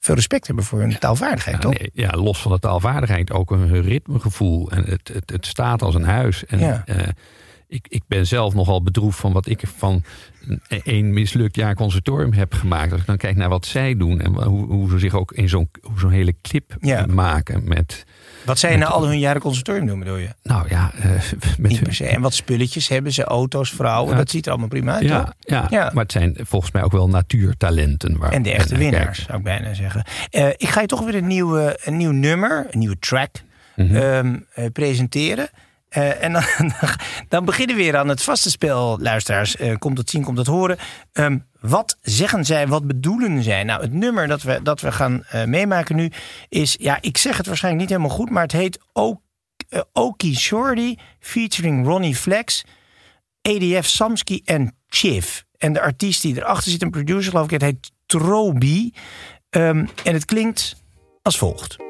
[0.00, 1.78] veel respect hebben voor hun taalvaardigheid, Ja, toch?
[1.78, 4.70] nee, ja, los van de taalvaardigheid ook een ritmegevoel.
[4.70, 6.46] En het, het, het staat als een huis.
[6.46, 6.82] En Ja.
[6.86, 7.08] eh,
[7.68, 10.02] ik, ik ben zelf nogal bedroefd van wat ik van
[10.68, 12.92] een, mislukt jaar conservatorium heb gemaakt.
[12.92, 15.48] Als ik dan kijk naar wat zij doen en hoe, hoe ze zich ook in
[15.48, 17.06] zo'n zo'n hele clip Ja.
[17.06, 18.04] maken met,
[18.44, 20.28] Wat zij na al hun jaren conservatorium doen, bedoel je?
[20.42, 21.10] nou ja, eh,
[21.58, 22.06] met se.
[22.06, 24.10] En wat spulletjes hebben ze, auto's, vrouwen.
[24.12, 24.16] Ja.
[24.18, 25.90] Dat ziet er allemaal prima uit, ja, ja, Ja.
[25.94, 28.18] maar het zijn volgens mij ook wel natuurtalenten.
[28.18, 29.22] Waar En de echte naar winnaars, kijkt.
[29.26, 30.04] zou ik bijna zeggen.
[30.30, 33.30] Eh, ik ga je toch weer een, nieuwe, een nieuw nummer, een nieuwe track
[33.76, 33.96] Mhm.
[33.96, 35.48] ehm, eh, presenteren.
[35.94, 36.42] Eh, en dan,
[37.28, 39.56] dan beginnen we weer aan het vaste spel, luisteraars.
[39.56, 40.78] Eh, komt het zien, komt het horen.
[41.12, 43.64] Ehm, wat zeggen zij, wat bedoelen zij?
[43.64, 46.10] Nou, het nummer dat we, dat we gaan eh, meemaken nu
[46.48, 46.76] is...
[46.80, 49.20] Ja, ik zeg het waarschijnlijk niet helemaal goed, maar het heet O-
[49.92, 50.96] Okie Shorty...
[51.20, 52.64] featuring Ronnie Flex,
[53.42, 55.40] ADF Samsky en Chiv.
[55.58, 58.92] En de artiest die erachter zit, een producer geloof ik, het heet Trobi.
[59.50, 60.76] Ehm, en het klinkt
[61.22, 61.83] als volgt.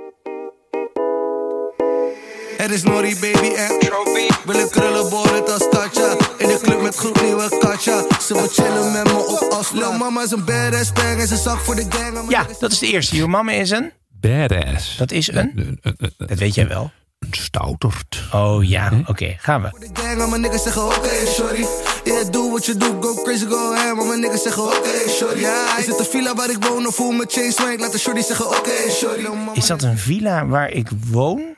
[2.59, 4.29] Er is Nori baby en Trophy.
[4.45, 6.17] Willen krullen boren als Tatja.
[6.39, 8.05] In de club met groep nieuwe Katja.
[8.21, 9.83] Ze wil chillen met me op afstand.
[9.83, 12.31] Lil mama is een badass bang en ze zag voor de gang.
[12.31, 13.17] Ja, dat is de eerste.
[13.17, 13.93] Your mama is een...
[14.21, 14.97] Badass.
[14.97, 15.81] Dat is een...
[16.17, 16.91] Dat weet jij wel.
[17.19, 18.23] Een stouterd.
[18.33, 19.71] Oh ja, oké, gaan we.
[19.79, 21.65] De gang, al mijn niggas zeggen oké, shorty.
[22.05, 23.99] Yeah, doe wat je doet, go crazy, go ham.
[23.99, 25.41] Al mijn niggas zeggen oké, shorty.
[25.41, 27.81] Ja, is het een villa waar ik woon of voel mijn chain swank?
[27.81, 29.27] Laat de shorty zeggen oké, shorty.
[29.53, 31.55] Is dat een villa waar ik woon?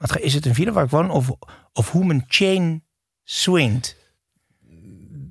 [0.00, 1.30] Wat, is het een villa waar ik woon of,
[1.72, 2.84] of hoe mijn chain
[3.24, 3.96] swingt?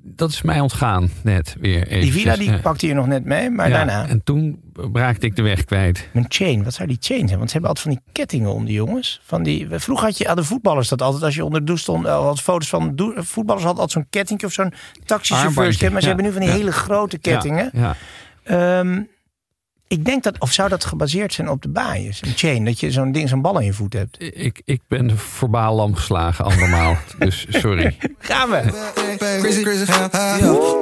[0.02, 1.88] Dat is mij ontgaan net weer.
[1.88, 4.08] Die villa die pakte je nog net mee, maar Ja, daarna.
[4.08, 4.60] En toen
[4.92, 6.08] raakte ik de weg kwijt.
[6.12, 7.38] Mijn chain, wat zou die chain zijn?
[7.38, 9.20] Want ze hebben altijd van die kettingen om die jongens.
[9.24, 11.22] Van die, vroeger had je, hadden voetballers dat altijd.
[11.22, 14.46] Als je onder de douche stond, eh, had foto's van voetballers hadden altijd zo'n kettingje
[14.46, 14.72] of zo'n
[15.04, 15.56] taxichauffeurs.
[15.58, 16.56] Armbandje, Maar ze ja, hebben nu van die ja.
[16.56, 17.70] hele grote kettingen.
[17.72, 17.96] Ja,
[18.42, 19.02] Ehm,
[19.90, 22.22] ik denk dat, of zou dat gebaseerd zijn op de baaiers?
[22.22, 24.16] Een chain, dat je zo'n ding, zo'n bal in je voet hebt.
[24.18, 26.96] Ik, ik ben verbaal lam geslagen andermaal.
[27.18, 27.96] dus sorry.
[28.18, 28.60] Gaan we.
[29.40, 29.64] Crazy.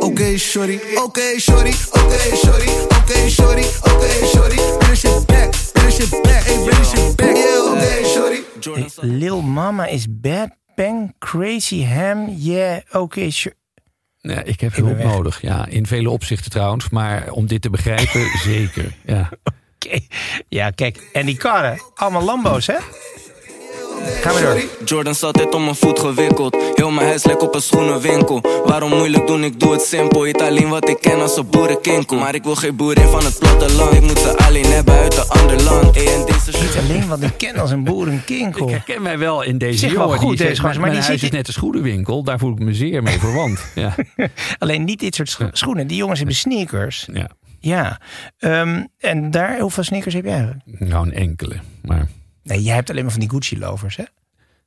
[0.01, 4.57] Oké, shorty, oké, shorty, oké, shorty, oké, shorty, oké, shorty.
[4.79, 8.05] Bring shit back, bring shit back, hey, bring shit back, yeah, oké,
[8.61, 8.87] shorty.
[9.01, 13.55] Lil Mama is bad, bang, crazy, ham, yeah, oké, sure.
[14.29, 15.43] Ja, ik heb hulp nodig.
[15.43, 16.89] Ja, in vele opzichten trouwens.
[16.89, 18.95] Maar om dit te begrijpen, zeker.
[19.05, 19.29] Ja.
[20.49, 22.77] Ja, kijk, en die karren, allemaal Lambo's, hè?
[24.23, 24.87] Gaan we door.
[24.89, 26.57] Jordan zat altijd om mijn voet gewikkeld.
[26.75, 28.41] Heel mijn huis lijkt op een schoenenwinkel.
[28.65, 30.27] Waarom moeilijk doen, ik doe het simpel.
[30.27, 32.19] Eet alleen wat ik ken als een boerenkinkel.
[32.19, 33.93] Maar ik wil geen boerin van het platteland.
[33.95, 35.95] Ik moet ze alleen hebben uit een ander land.
[35.95, 38.67] Hey, en deze alleen wat ik ken als een boerenkinkel.
[38.69, 40.19] Ik herken mij wel in deze Zeg wel jongen.
[40.19, 42.23] goed, die deze zegt, gozer, mijn maar die huis is net een schoenenwinkel.
[42.23, 43.61] Daar voel ik me zeer mee verwant.
[43.75, 43.95] Ja.
[44.59, 45.87] Alleen niet dit soort scho- schoenen.
[45.87, 47.09] Die jongens hebben sneakers.
[47.13, 47.29] ja.
[47.61, 48.01] Ja.
[48.39, 50.63] Ehm, en daar, hoeveel sneakers heb jij eigenlijk?
[50.65, 51.57] Nou, een enkele.
[51.83, 52.07] Maar...
[52.49, 54.05] Nee, jij hebt alleen maar van die Gucci-lovers, hè?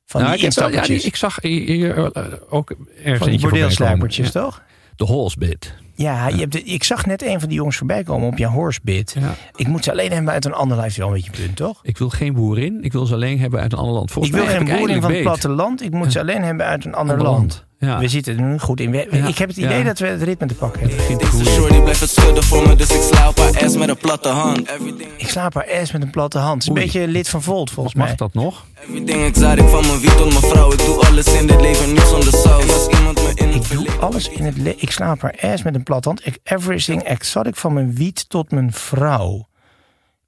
[0.06, 3.30] Van Nou, die ik, wel- ja, die- ik zag hier, hier, eh, ook ergens van
[3.30, 4.62] die bordeelsluipertjes, toch?
[4.96, 5.74] De Holsbit.
[5.94, 8.50] Ja, Je hebt de- ik zag net een van die jongens voorbij komen op jouw
[8.50, 9.16] horsebit.
[9.20, 9.34] Ja.
[9.56, 10.96] Ik moet ze alleen hebben uit een ander lijf.
[10.96, 11.80] wel een beetje punt, toch?
[11.82, 12.84] Ik wil geen boerin.
[12.84, 14.06] Ik wil ze alleen hebben uit een ander land.
[14.06, 15.82] Ik Volgens wil mij geen ik boerin van het platteland.
[15.82, 17.38] Ik moet ze alleen hebben uit een ander Ander land.
[17.52, 17.64] land.
[17.86, 17.98] Ja.
[17.98, 18.90] We zitten nu goed in.
[18.90, 19.26] We- Ja.
[19.26, 19.84] Ik heb het idee Ja.
[19.84, 21.10] dat we het ritme te pakken hebben.
[21.10, 21.46] ik Deze goed.
[21.46, 24.28] shorty blijft het schudden voor me, dus ik sla op haar ass met een platte
[24.28, 24.70] hand.
[25.16, 26.52] Ik slaap haar ass met een platte hand.
[26.54, 26.84] Het is een Oei.
[26.84, 28.16] beetje lid van Volt, volgens Mag mij.
[28.16, 28.66] dat nog?
[28.88, 30.72] everything exotic van mijn wie tot mijn vrouw.
[30.72, 32.72] Ik doe alles in dit leven, saus.
[32.72, 34.00] Als iemand me in het Ik doe verleden...
[34.00, 36.22] alles in het le- Ik slaap haar ass met een platte hand.
[36.42, 39.48] Everything exotic van mijn wiet tot mijn vrouw.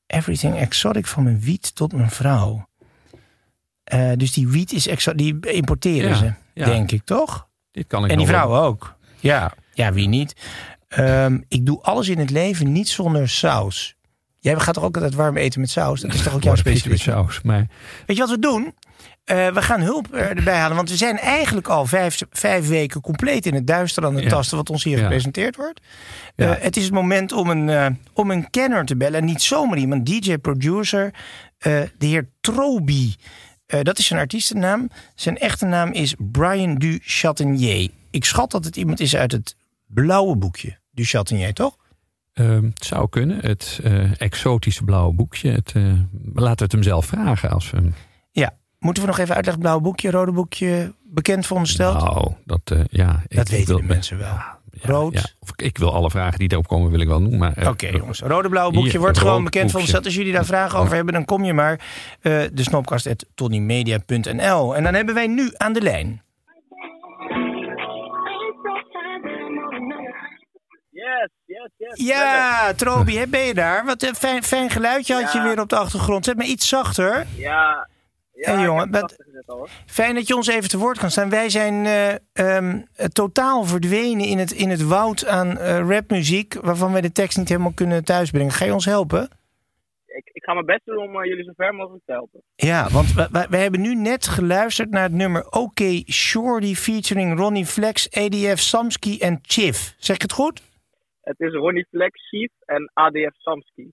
[0.06, 2.66] Everything exotic van mijn wiet tot mijn vrouw.
[3.84, 6.64] Eh, dus die wiet is exo die importeren Ja, ze, ja.
[6.66, 7.48] denk ik, toch?
[7.70, 8.34] Dit kan ik En die wel.
[8.36, 8.96] vrouwen ook.
[9.20, 10.34] Ja, ja wie niet?
[10.88, 13.94] Ehm, ik doe alles in het leven niet zonder saus.
[14.38, 16.00] Jij gaat toch ook altijd warm eten met saus?
[16.00, 17.12] Dat is toch ook jouw met specialisme?
[17.12, 17.42] saus.
[17.42, 17.66] Maar
[18.06, 18.74] Weet je wat we doen?
[19.24, 20.76] Eh, we gaan hulp erbij halen.
[20.76, 24.28] Want we zijn eigenlijk al vijf, vijf weken compleet in het duister aan het Ja.
[24.30, 25.02] tasten wat ons hier Ja.
[25.02, 25.80] gepresenteerd wordt.
[26.36, 26.54] Ja.
[26.56, 29.18] Eh, het is het moment om een, om een kenner te bellen.
[29.20, 31.10] En niet zomaar iemand, DJ-producer,
[31.58, 33.14] de heer Trobi.
[33.74, 34.90] Eh, dat is zijn artiestennaam.
[35.14, 37.90] Zijn echte naam is Brian Du Chatenier.
[38.10, 39.56] Ik schat dat het iemand is uit het
[39.86, 40.78] blauwe boekje.
[40.90, 41.04] Du
[41.52, 41.76] toch?
[42.32, 43.38] ehm, het zou kunnen.
[43.40, 45.50] Het eh, exotische blauwe boekje.
[45.50, 45.82] Het, eh,
[46.34, 47.50] laten we het hem zelf vragen.
[47.50, 47.94] Als we hem,
[48.30, 48.56] Ja.
[48.78, 49.62] Moeten we nog even uitleggen?
[49.62, 52.00] Blauwe boekje, rode boekje, bekend verondersteld?
[52.00, 53.22] nou, dat, ja.
[53.28, 54.36] dat weten de mensen wel.
[54.82, 55.12] Ja, Rood.
[55.12, 55.22] ja.
[55.40, 57.38] Of ik, ik wil alle vragen die erop komen, wil ik wel doen.
[57.38, 59.96] maar, eh, Oké jongens, rode blauwe boekje Hier, wordt gewoon bekend van boekje.
[59.96, 60.06] ons.
[60.06, 61.80] Als jullie daar vragen over hebben, dan kom je maar.
[62.20, 66.22] eh de snopkast.tonymedia.nl En dan hebben wij nu aan de lijn.
[70.90, 72.06] Yes, yes, yes.
[72.06, 73.84] Ja, Trobi, ben je daar?
[73.84, 76.24] Wat een fijn, fijn geluidje had je weer op de achtergrond.
[76.24, 77.26] Zet me iets zachter.
[77.36, 77.88] Ja.
[78.34, 79.06] Ja, Hey, jongen,
[79.46, 79.68] hoor.
[79.86, 81.30] Fijn dat je ons even te woord kan staan.
[81.30, 86.54] Wij zijn eh, ehm, totaal verdwenen in het, in het woud aan eh, rapmuziek...
[86.54, 88.52] waarvan wij de tekst niet helemaal kunnen thuisbrengen.
[88.52, 89.22] Ga je ons helpen?
[90.06, 92.42] Ik, ik ga mijn best doen om eh, jullie zo ver mogelijk te helpen.
[92.54, 97.38] Ja, want we, we, we hebben nu net geluisterd naar het nummer OK Shorty featuring
[97.38, 99.94] Ronnie Flex, ADF Samsky en Chief.
[99.98, 100.62] Zeg ik het goed?
[101.20, 103.90] Het is Ronnie Flex, Chief en ADF Samsky.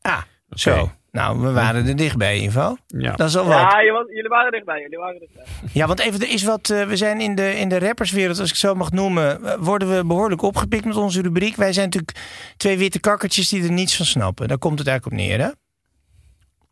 [0.00, 0.22] Ah,
[0.54, 0.90] zo.
[1.10, 2.76] Nou, we waren er dichtbij, Ivo.
[2.86, 3.12] Ja.
[3.12, 3.52] Dat is al wat.
[3.52, 5.44] Ja, jullie waren dichtbij, jullie waren dichtbij.
[5.72, 6.70] Ja, want even, er is wat.
[6.70, 9.54] eh, we zijn in de, in de rapperswereld, als ik het zo mag noemen, eh,
[9.58, 11.56] worden we behoorlijk opgepikt met onze rubriek.
[11.56, 12.18] Wij zijn natuurlijk
[12.56, 14.48] twee witte kakkertjes die er niets van snappen.
[14.48, 15.50] Daar komt het eigenlijk op neer, hè?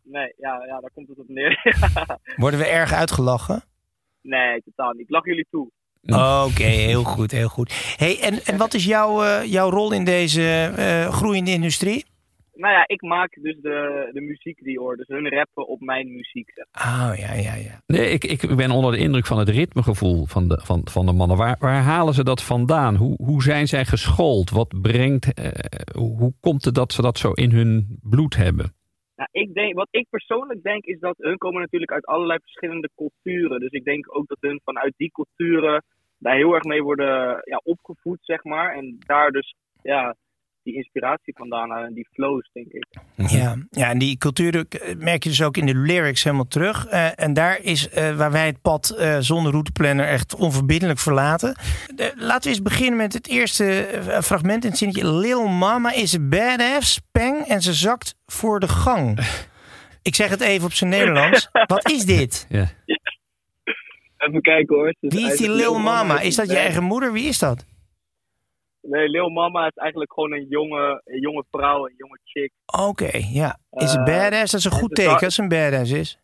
[0.03, 1.61] Nee, ja, ja, daar komt het op neer.
[2.35, 3.63] Worden we erg uitgelachen?
[4.21, 5.01] nee, totaal niet.
[5.01, 5.69] Ik lach jullie toe.
[6.45, 7.93] Oké, heel goed, heel goed.
[7.97, 12.05] Hey, en, en wat is jouw, eh, jouw rol in deze eh, groeiende industrie?
[12.53, 14.97] Nou ja, ik maak dus de, de muziek die hoort.
[14.97, 16.51] Dus hun rappen op mijn muziek.
[16.53, 16.65] Zeg.
[16.73, 17.81] Oh, ja, ja, ja.
[17.85, 21.13] Nee, ik, ik ben onder de indruk van het ritmegevoel van de, van, van de
[21.13, 21.37] mannen.
[21.37, 22.95] Waar, waar halen ze dat vandaan?
[22.95, 24.49] Hoe, hoe zijn zij geschoold?
[24.49, 25.47] Wat brengt, eh,
[25.93, 28.73] hoe komt het dat ze dat zo in hun bloed hebben?
[29.15, 32.89] Nou, ik denk, wat ik persoonlijk denk is dat hun komen natuurlijk uit allerlei verschillende
[32.95, 33.59] culturen.
[33.59, 35.83] Dus ik denk ook dat hun vanuit die culturen
[36.17, 38.75] daar heel erg mee worden ja, opgevoed, zeg maar.
[38.75, 40.15] En daar dus ja,
[40.63, 42.85] die inspiratie vandaan halen en die flows, denk ik.
[43.15, 46.85] Ja, ja, en die cultuur eh, merk je dus ook in de lyrics helemaal terug.
[46.85, 51.55] Eh, en daar is eh, waar wij het pad eh, zonder routeplanner echt onverbiddelijk verlaten.
[52.15, 55.11] Laten we eens beginnen met het eerste eh, fragment in het zinnetje.
[55.11, 59.19] Lil Mama is a badass, peng, en ze zakt voor de gang.
[60.01, 61.49] Ik zeg het even op zijn Nederlands.
[61.67, 62.45] Wat is dit?
[62.49, 62.69] Ja.
[64.17, 64.95] Even kijken hoor.
[64.99, 66.19] Wie is die Lil Mama?
[66.19, 67.13] Is dat je eigen moeder?
[67.13, 67.65] Wie is dat?
[68.87, 72.51] Nee, Lil Mama is eigenlijk gewoon een jonge, een jonge vrouw, een jonge chick.
[72.87, 73.57] Oké, ja.
[73.71, 74.51] Is a Eh, badass?
[74.51, 76.19] Dat is een en goed ze teken als een badass is.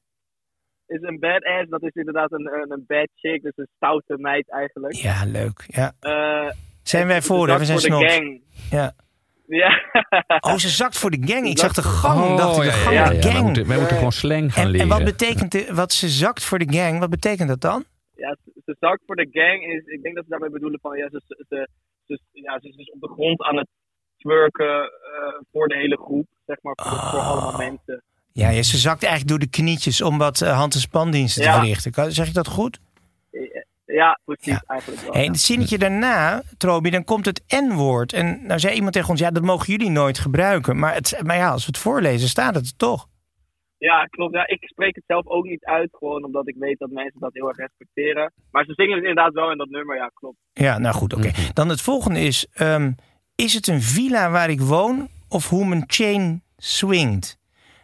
[0.88, 4.50] Is een badass, dat is inderdaad een, een, een bad chick, dus een stoute meid
[4.52, 4.94] eigenlijk.
[4.94, 5.64] Ja, leuk.
[5.68, 5.92] Ja.
[6.00, 6.50] Eh,
[6.84, 7.58] Zijn wij voor, hè?
[7.58, 8.14] We zijn voor de snobs.
[8.16, 8.42] gang.
[8.72, 8.94] Ja.
[9.48, 9.70] Ja.
[10.48, 11.48] Oh, ze zakt voor de gang.
[11.48, 12.20] Ik zag de gang.
[12.20, 13.22] Oh, dacht ik, de ja, gang, ja, de ja.
[13.22, 13.44] Wij gang.
[13.46, 14.90] moeten, wij moeten gewoon slang gaan En, leren.
[14.90, 17.00] en wat betekent de, wat ze zakt voor de gang?
[17.00, 17.84] Wat betekent dat dan?
[18.16, 20.98] ja, ze, ze zakt voor de gang is, ik denk dat ze daarmee bedoelen van,
[20.98, 21.68] ja, ze, ze,
[22.16, 23.68] ze, ze- ja, ze is dus op de grond aan het
[24.18, 24.90] twerken eh,
[25.52, 27.28] voor de hele groep, zeg maar, voor, voor Oh.
[27.30, 28.04] allemaal mensen.
[28.32, 31.48] Ja, ja, ze zakt eigenlijk door de knietjes om wat eh, hand- en spandiensten te
[31.50, 31.58] Ja.
[31.60, 32.12] verrichten.
[32.14, 32.80] Zeg ik dat goed?
[33.32, 33.42] Eh,
[33.86, 35.12] Ja, precies, eigenlijk wel.
[35.14, 35.28] Hey, ja.
[35.32, 38.14] het zinnetje daarna, Trobi, dan komt het N-woord.
[38.14, 40.80] En nou zei iemand tegen ons, ja, dat mogen jullie nooit gebruiken.
[40.80, 43.08] Maar, het, maar ja, als we het voorlezen, staat het er toch.
[43.80, 44.34] Ja, klopt.
[44.34, 47.34] Ja, ik spreek het zelf ook niet uit, gewoon omdat ik weet dat mensen dat
[47.34, 48.34] heel erg respecteren.
[48.52, 50.38] Maar ze zingen het inderdaad wel in dat nummer, ja, klopt.
[50.54, 51.32] Ja, nou goed, oké.
[51.54, 52.92] Dan het volgende is, ehm,
[53.36, 57.38] is het een villa waar ik woon of hoe mijn chain swingt?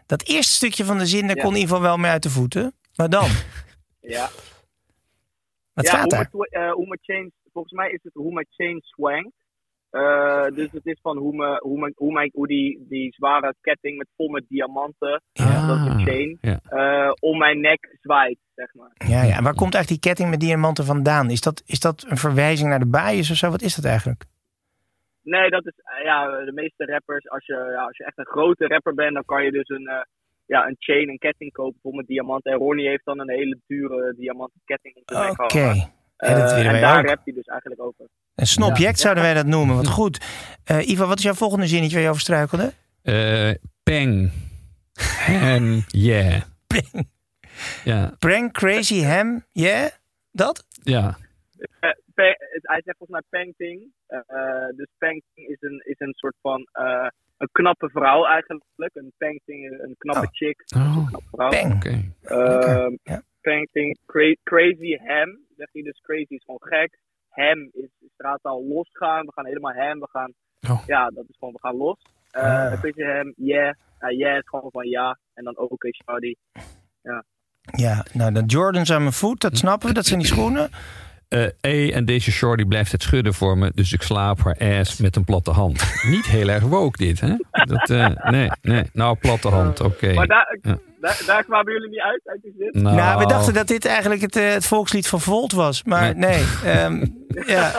[0.06, 1.42] Dat eerste stukje van de zin, daar Ja.
[1.44, 2.74] kon in ieder geval wel mee uit de voeten.
[2.96, 3.28] Maar dan,
[4.16, 4.30] Ja.
[5.74, 6.64] wat ja, staat hoe daar?
[6.68, 9.34] eh, hoe mijn chain, volgens mij is het hoe mijn chain swangt.
[9.96, 13.56] Eh, dus het is van hoe, me, hoe, mijn, hoe, mijn, hoe die, die zware
[13.62, 15.68] ketting met vol met diamanten, Ja.
[15.68, 16.60] dat is een chain, ja.
[16.70, 18.92] eh, om mijn nek zwaait, zeg maar.
[19.08, 19.38] Ja, ja.
[19.38, 21.30] En waar komt eigenlijk die ketting met diamanten vandaan?
[21.30, 23.50] Is dat, is dat een verwijzing naar de baaiers of zo?
[23.50, 24.24] Wat is dat eigenlijk?
[25.22, 28.26] Nee, dat is, eh, ja, de meeste rappers, als je, ja, als je echt een
[28.36, 30.02] grote rapper bent, dan kan je dus een, eh,
[30.46, 32.52] ja, een chain, een ketting kopen vol met diamanten.
[32.52, 35.74] En Ronnie heeft dan een hele dure diamanten ketting om zijn nek Oké.
[36.18, 37.06] Eh, en daar ook.
[37.06, 38.06] rapt hij dus eigenlijk over.
[38.36, 39.76] Een snobject zouden wij dat noemen.
[39.76, 40.26] Wat goed.
[40.64, 42.74] Eh Ivo, wat is jouw volgende zinnetje waar je over struikelde?
[43.02, 43.52] Eh,
[43.84, 44.32] peng.
[45.20, 46.42] Hem, yeah.
[46.68, 47.08] Peng.
[47.84, 49.90] Ja, Prank, crazy, ham, yeah?
[50.32, 50.66] Dat?
[50.84, 51.18] ja.
[51.80, 53.94] Eh, pe- hij zegt volgens mij painting.
[54.76, 58.64] Dus painting is een, is een soort van eh, een knappe vrouw eigenlijk.
[58.94, 60.32] Een painting, een knappe Oh.
[60.34, 60.64] chick.
[60.76, 61.50] Oh, Een knappe vrouw.
[61.50, 61.74] Peng.
[61.76, 62.04] oké.
[62.22, 63.22] Ehm, Ja.
[63.42, 65.40] painting, cra- crazy ham.
[65.58, 66.98] Zeg je dus crazy is gewoon gek.
[67.30, 69.26] Ham is straat al losgaan.
[69.26, 70.00] We gaan helemaal ham.
[70.00, 70.34] We gaan,
[70.70, 70.84] Oh.
[70.88, 71.98] ja, dat is gewoon, we gaan los.
[72.32, 72.80] Eh Ah.
[72.82, 73.74] crazy ham, yeah.
[74.00, 75.18] Uh, yeah is gewoon van ja.
[75.34, 76.36] En dan ook oké, shawty.
[77.72, 79.94] Ja, nou, de Jordans aan mijn voet, dat snappen we.
[79.94, 80.70] Dat zijn die schoenen.
[81.28, 84.98] Eh, E en deze shorty blijft het schudden voor me, dus ik slaap haar ass
[84.98, 85.84] met een platte hand.
[86.10, 87.36] Niet heel erg woke dit, hè?
[87.52, 88.84] Dat, eh, nee, nee.
[88.94, 90.14] Nou, platte hand, oké.
[90.14, 90.78] Maar daar, Ja.
[91.00, 92.84] daar, daar kwamen jullie niet uit, uit die zin?
[92.84, 95.84] Nou, Nou, we dachten dat dit eigenlijk het, het volkslied van Volt was.
[95.84, 96.44] Maar nee.
[96.66, 97.06] ehm,
[97.46, 97.72] ja.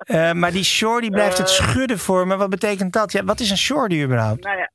[0.00, 2.36] Eh, maar die shorty blijft het schudden voor me.
[2.36, 3.12] Wat betekent dat?
[3.12, 4.44] Ja, wat is een shorty überhaupt?
[4.44, 4.70] Nou ja,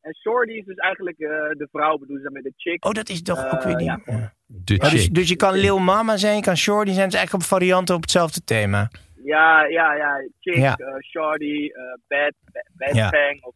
[0.00, 2.84] en Shorty is dus eigenlijk eh, de vrouw, bedoel ze met de chick.
[2.84, 3.86] Oh, dat is toch ook weer die...
[3.86, 4.00] ja.
[4.64, 7.04] De Oh, dus, dus je kan Lil Mama zijn, je kan shorty zijn.
[7.04, 8.90] Het is eigenlijk een varianten op hetzelfde thema.
[9.24, 10.28] Ja, ja, ja.
[10.40, 10.74] Chick, Ja.
[10.76, 13.08] eh, Shorty, eh, Bad, Bad, bad Ja.
[13.10, 13.54] Pang of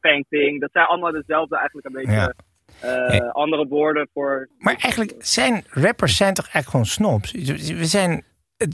[0.00, 0.60] Painting.
[0.60, 2.32] Dat zijn allemaal dezelfde eigenlijk een beetje Ja.
[2.80, 3.20] eh, Hey.
[3.30, 4.48] andere woorden voor...
[4.58, 7.32] Maar eigenlijk zijn rappers zijn toch eigenlijk gewoon snobs?
[7.72, 8.24] We zijn,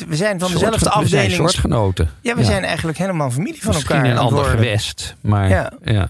[0.08, 1.32] we zijn van Soort- dezelfde We zijn afdeling.
[1.32, 2.10] soortgenoten.
[2.22, 4.10] Ja, we zijn eigenlijk helemaal familie van Misschien elkaar.
[4.10, 5.72] in een ander gewest, maar Ja.
[5.82, 6.08] ja.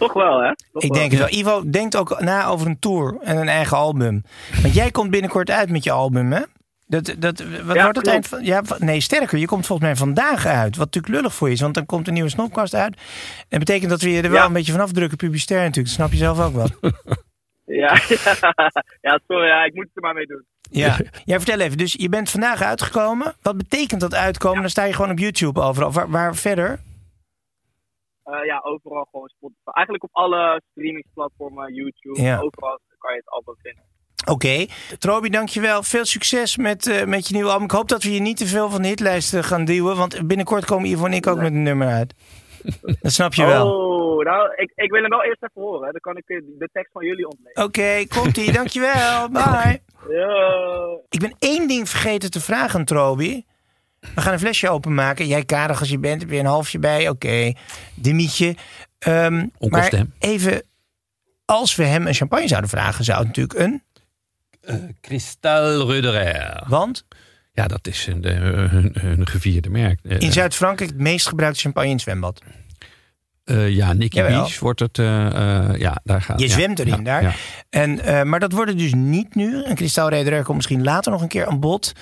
[0.00, 0.52] Toch wel, hè?
[0.72, 0.98] Toch Ik wel.
[0.98, 1.38] denk het wel.
[1.38, 4.24] Ivo denkt ook na over een tour en een eigen album.
[4.62, 6.40] Want jij komt binnenkort uit met je album, hè?
[6.86, 8.06] Dat, dat, wat Ja, wordt het klopt.
[8.06, 8.44] eind van...
[8.44, 9.38] Ja, nee, sterker.
[9.38, 10.76] Je komt volgens mij vandaag uit.
[10.76, 12.94] Wat natuurlijk lullig voor je is, want dan komt een nieuwe snopkast uit.
[12.96, 13.00] En
[13.48, 15.86] dat betekent dat we je er wel een beetje vanaf drukken, publicitair natuurlijk.
[15.86, 16.68] Dat snap je zelf ook wel.
[17.64, 17.92] Ja,
[19.08, 20.44] ja, sorry, ja, ik moet het er maar mee doen.
[20.70, 20.96] Ja.
[21.24, 21.78] Jij vertel even.
[21.78, 23.34] Dus je bent vandaag uitgekomen.
[23.42, 24.60] Wat betekent dat uitkomen?
[24.60, 25.92] Dan sta je gewoon op YouTube overal.
[25.92, 26.78] Waar, waar verder?
[28.24, 29.70] Eh, ja, overal gewoon Spotify.
[29.70, 32.40] Eigenlijk op alle streamingsplatformen, YouTube, Ja.
[32.40, 33.82] overal kan je het album vinden.
[34.28, 34.66] Oké.
[34.98, 35.82] Trobi, dankjewel.
[35.82, 37.64] Veel succes met, eh, met je nieuwe album.
[37.64, 39.96] Ik hoop dat we je niet te veel van de hitlijsten gaan duwen.
[39.96, 42.14] Want binnenkort komen Ivo en ik ook met een nummer uit.
[43.02, 43.72] Dat snap je wel.
[43.72, 45.92] Oh, nou, ik, ik wil hem wel eerst even horen.
[45.92, 47.62] Dan kan ik eh, de tekst van jullie ontlezen.
[47.64, 48.52] Oké, komt-ie.
[48.60, 49.28] Dankjewel.
[49.28, 49.82] Bye.
[50.08, 50.98] Ja.
[51.08, 53.44] Ik ben één ding vergeten te vragen Trobi.
[54.14, 55.26] We gaan een flesje openmaken.
[55.26, 57.08] Jij karig als je bent, heb je een halfje bij.
[57.08, 57.52] Oké,
[57.94, 58.54] demietje.
[58.98, 60.12] Ehm maar Onkelstem.
[60.18, 60.62] even,
[61.44, 63.82] als we hem een champagne zouden vragen, zou het natuurlijk een.
[65.00, 66.64] Kristal Ruderer.
[66.68, 67.04] Want?
[67.52, 70.00] Ja, dat is een, eh, gevierde merk.
[70.02, 72.40] Eh, In Zuid-Frankrijk het meest gebruikte champagne in het zwembad.
[73.44, 74.42] eh, ja, Nicky Jawel.
[74.42, 74.98] Beach wordt het.
[74.98, 75.26] eh,
[75.68, 77.22] eh, ja, daar gaat Je ja, zwemt erin ja, daar.
[77.22, 77.32] ja.
[77.70, 79.64] En, eh, maar dat wordt het dus niet nu.
[79.64, 81.92] Een kristalrederij komt misschien later nog een keer aan bod.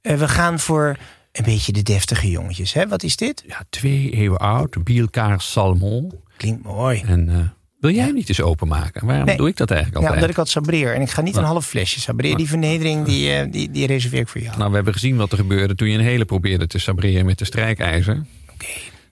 [0.00, 0.96] Eh, we gaan voor
[1.38, 2.72] een beetje de deftige jongetjes.
[2.72, 2.88] Hè?
[2.88, 3.44] Wat is dit?
[3.46, 4.84] Ja, twee eeuwen oud.
[4.84, 6.12] Bielkaar Salmon.
[6.36, 7.02] Klinkt mooi.
[7.06, 7.36] En eh,
[7.80, 9.06] wil jij hem niet eens openmaken?
[9.06, 9.36] Waarom Nee.
[9.36, 10.14] doe ik dat eigenlijk Ja, altijd?
[10.24, 10.94] omdat ik had sabreer.
[10.94, 12.36] En ik ga niet een half flesje sabreer.
[12.36, 14.56] Die vernedering, die, eh, die, die reserveer ik voor jou.
[14.56, 17.38] Nou, we hebben gezien wat er gebeurde toen je een hele probeerde te sabreren met
[17.38, 18.24] de strijkijzer.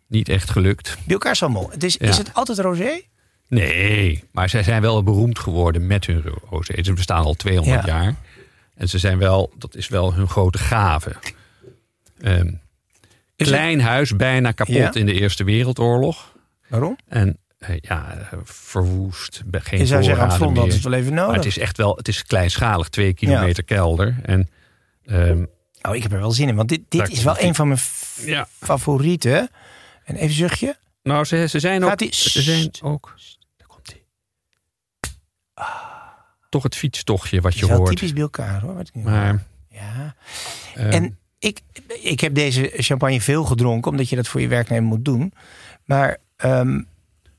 [0.09, 0.97] Niet echt gelukt.
[1.07, 1.71] Bielkaar Salmon.
[1.71, 2.09] Het is, Ja.
[2.09, 3.01] is het altijd rosé?
[3.49, 6.83] Nee, maar zij zijn wel beroemd geworden met hun rosé.
[6.83, 7.93] Ze bestaan al 200 Ja.
[8.03, 8.15] jaar.
[8.75, 11.13] En ze zijn wel, dat is wel hun grote gave.
[12.21, 12.53] Ehm,
[13.37, 14.95] Is klein huis, bijna kapot Ja.
[14.95, 16.33] in de Eerste Wereldoorlog.
[16.69, 16.97] Waarom?
[17.09, 19.43] En eh, ja, eh, verwoest.
[19.51, 20.39] Geen Je zou zeggen, aan het
[20.71, 21.27] ze het wel even nodig.
[21.27, 24.17] Maar het is echt wel, het is kleinschalig, twee kilometer kelder.
[24.23, 24.49] En
[25.05, 25.45] ehm,
[25.89, 26.55] Oh, ik heb er wel zin in.
[26.55, 27.81] Want dit, dit is wel een van mijn
[28.25, 28.49] Ja.
[28.61, 29.49] favorieten.
[30.05, 30.77] En even zuchtje.
[31.03, 32.03] nou, ze, ze zijn ook.
[32.11, 33.15] Ze zijn ook.
[33.57, 34.03] Daar komt hij.
[36.49, 37.89] Toch het fietstochtje wat je is hoort.
[37.91, 38.75] typisch Bielkaar hoor.
[38.75, 40.15] Wat ik- Maar Ja.
[40.75, 41.61] ehm, En ik,
[42.03, 45.33] ik heb deze champagne veel gedronken, omdat je dat voor je werknemer moet doen.
[45.85, 46.81] Maar ehm,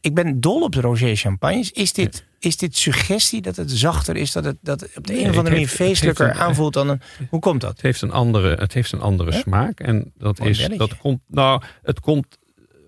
[0.01, 1.71] ik ben dol op de rosé champagnes.
[1.71, 5.23] Is dit, is dit suggestie dat het zachter is, dat het, dat op de Nee,
[5.23, 7.01] een of andere manier feestelijker een- aanvoelt dan een.
[7.29, 7.71] Hoe komt dat?
[7.71, 9.79] Het heeft een andere, het heeft een andere smaak.
[9.79, 10.77] En dat, Mooi is, belletje.
[10.77, 12.37] dat komt, nou, het komt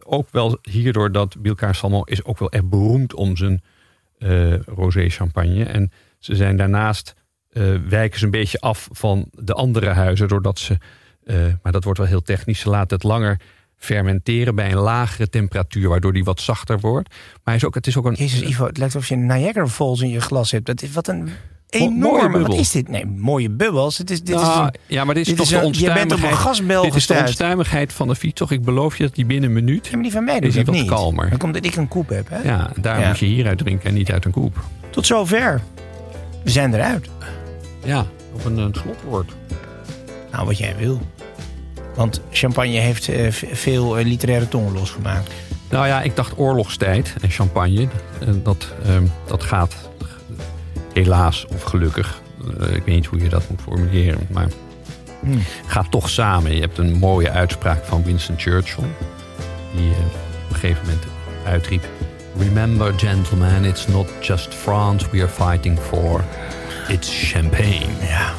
[0.03, 3.61] ook wel hierdoor dat Bielkaar Salmon is ook wel echt beroemd om zijn
[4.17, 5.63] eh, rosé champagne.
[5.65, 7.13] En ze zijn daarnaast,
[7.49, 10.27] eh, wijken ze een beetje af van de andere huizen.
[10.27, 10.79] Doordat ze, eh,
[11.63, 13.39] maar dat wordt wel heel technisch, ze laten het langer
[13.77, 15.89] fermenteren bij een lagere temperatuur.
[15.89, 17.09] Waardoor die wat zachter wordt.
[17.09, 18.13] Maar hij is ook, het is ook een...
[18.13, 20.65] Jezus Ivo, het lijkt alsof je een Niagara Falls in je glas hebt.
[20.65, 21.29] Dat is wat een
[21.69, 22.39] enorme...
[22.39, 22.87] Wat is dit?
[22.87, 23.97] Nee, mooie bubbels.
[23.97, 25.87] Het is, dit is Nou, een, ja, maar dit is dit toch is de een-
[25.87, 26.47] je bent op een onstuimigheid.
[26.57, 28.39] gasbel Dit is de onstuimigheid van de fiets.
[28.39, 29.85] Toch, ik beloof je dat die binnen een minuut...
[29.85, 30.87] Ja, maar die van mij doet is wat niet.
[30.87, 31.29] kalmer.
[31.29, 32.29] Dat komt dat ik een koep heb.
[32.29, 32.41] Hè?
[32.41, 33.07] Ja, daar Ja.
[33.07, 34.57] moet je hieruit drinken en niet uit een koep.
[34.89, 35.61] Tot zover.
[36.43, 37.09] We zijn eruit.
[37.83, 39.31] Ja, op een, een slotwoord.
[40.37, 41.01] Nou, wat jij wil.
[41.95, 45.31] Want champagne heeft eh, veel eh, literaire tongen losgemaakt.
[45.69, 47.87] Nou ja, ik dacht oorlogstijd en champagne.
[48.21, 49.75] eh, Dat, ehm, dat gaat
[50.93, 52.21] helaas of gelukkig.
[52.59, 54.27] ik weet niet hoe je dat moet formuleren.
[54.31, 54.47] Maar
[55.19, 55.41] Hmm.
[55.65, 56.53] gaat toch samen.
[56.55, 58.83] Je hebt een mooie uitspraak van Winston Churchill.
[59.75, 61.03] Die op een gegeven moment
[61.45, 61.83] uitriep.
[62.37, 66.23] Remember gentlemen, it's not just France we are fighting for.
[66.87, 67.85] It's champagne.
[68.01, 68.33] Ja.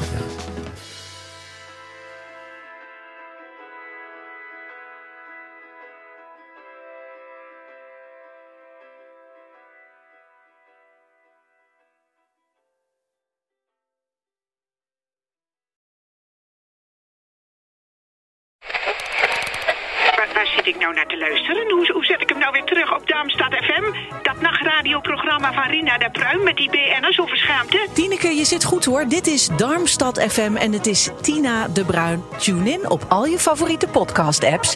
[29.07, 32.23] Dit is Darmstad FM en het is Tina de Bruin.
[32.37, 34.75] Tune in op al je favoriete podcast-apps.